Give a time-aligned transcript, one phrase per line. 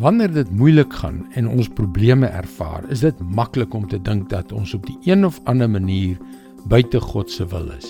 [0.00, 4.52] Wanneer dit moeilik gaan en ons probleme ervaar, is dit maklik om te dink dat
[4.56, 6.16] ons op die een of ander manier
[6.72, 7.88] buite God se wil is.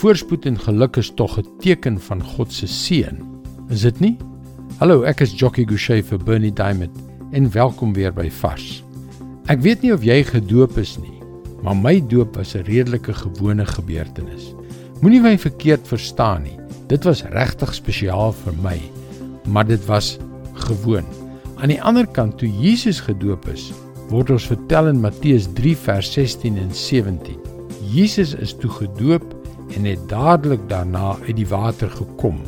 [0.00, 3.22] Voorspoed en geluk is tog 'n teken van God se seën,
[3.68, 4.16] is dit nie?
[4.78, 6.98] Hallo, ek is Jockey Gouchee vir Bernie Diamond
[7.30, 8.82] en welkom weer by Vars.
[9.46, 11.22] Ek weet nie of jy gedoop is nie,
[11.62, 14.54] maar my doop was 'n redelike gewone gebeurtenis.
[15.00, 16.58] Moenie my verkeerd verstaan nie.
[16.88, 18.80] Dit was regtig spesiaal vir my,
[19.46, 20.18] maar dit was
[20.54, 21.17] gewoon.
[21.58, 23.72] Aan die ander kant toe Jesus gedoop is,
[24.12, 27.34] word ons vertel in Matteus 3 vers 16 en 17.
[27.90, 29.24] Jesus is toe gedoop
[29.74, 32.38] en het dadelik daarna uit die water gekom.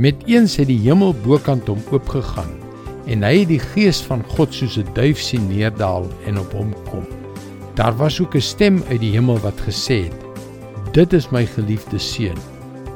[0.00, 2.48] Met eens het die hemel bokant hom oopgegaan
[3.04, 6.72] en hy het die gees van God soos 'n duif sien neerdal en op hom
[6.88, 7.04] kom.
[7.76, 10.16] Daar was ook 'n stem uit die hemel wat gesê het:
[10.92, 12.40] "Dit is my geliefde seun,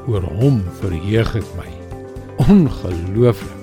[0.07, 1.69] oor hom verheug ek my."
[2.49, 3.58] Ongelooflik.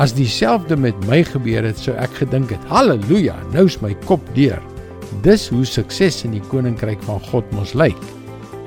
[0.00, 4.22] As dieselfde met my gebeur het, sou ek gedink het, "Halleluja, nou is my kop
[4.34, 4.62] deur."
[5.22, 8.00] Dis hoe sukses in die koninkryk van God mos lyk.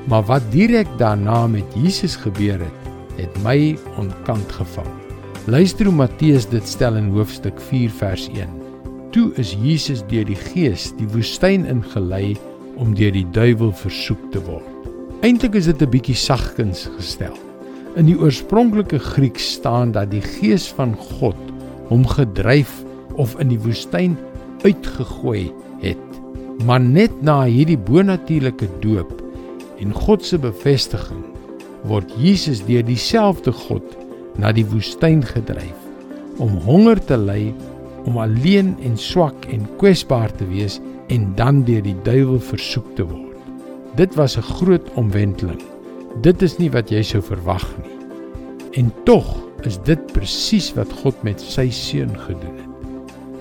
[0.06, 2.80] Maar wat direk daarna met Jesus gebeur het,
[3.18, 4.92] het my onkant gevang.
[5.46, 8.50] Luister hoe Matteus dit stel in hoofstuk 4 vers 1.
[9.12, 12.38] Toe is Jesus deur die Gees die woestyn ingelei
[12.76, 14.70] om deur die duiwel versoek te word.
[15.22, 17.34] Eintlik is dit 'n bietjie sagkens gestel.
[17.94, 21.38] In die oorspronklike Grieks staan dat die Gees van God
[21.92, 22.72] hom gedryf
[23.22, 24.16] of in die woestyn
[24.64, 25.52] uitgegooi
[25.84, 26.02] het.
[26.66, 29.12] Maar net na hierdie bonatuurlike doop
[29.84, 31.22] en God se bevestiging
[31.86, 33.86] word Jesus deur dieselfde God
[34.42, 35.78] na die woestyn gedryf
[36.42, 37.52] om honger te ly,
[38.10, 40.80] om alleen en swak en kwesbaar te wees
[41.14, 43.38] en dan deur die duiwel versoek te word.
[43.96, 45.62] Dit was 'n groot omwenteling.
[46.22, 47.96] Dit is nie wat jy sou verwag nie.
[48.78, 49.26] En tog
[49.66, 52.70] is dit presies wat God met sy seun gedoen het.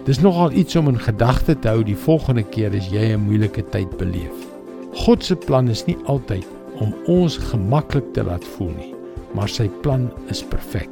[0.06, 3.62] Dis nogal iets om in gedagte te hou die volgende keer as jy 'n moeilike
[3.76, 4.32] tyd beleef.
[5.04, 6.46] God se plan is nie altyd
[6.80, 8.94] om ons gemaklik te laat voel nie,
[9.34, 10.90] maar sy plan is perfek.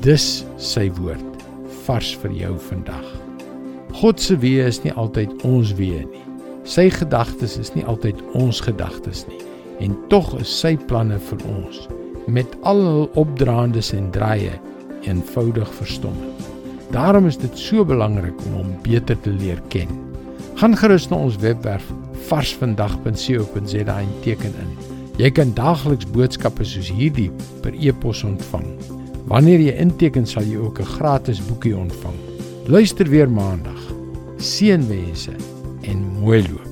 [0.00, 1.44] Dis sy woord
[1.84, 3.06] vars vir jou vandag.
[3.92, 6.24] God se weë is nie altyd ons weë nie.
[6.64, 11.88] Sy gedagtes is nie altyd ons gedagtes nie en tog is sy planne vir ons
[12.30, 14.52] met al hul opdraandes en draaie
[15.08, 16.14] eenvoudig verstom.
[16.94, 19.90] Daarom is dit so belangrik om hom beter te leer ken.
[20.60, 21.86] Gaan gerus na ons webwerf
[22.28, 24.72] varsvandag.co.za en teken in.
[25.20, 27.30] Jy kan daagliks boodskappe soos hierdie
[27.64, 28.66] per e-pos ontvang.
[29.30, 32.16] Wanneer jy inteken, sal jy ook 'n gratis boekie ontvang.
[32.66, 33.80] Luister weer maandag.
[34.38, 35.36] Seënwense
[35.82, 36.69] en mooi loop.